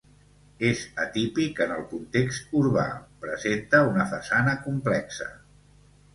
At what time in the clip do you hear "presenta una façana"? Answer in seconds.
3.27-4.59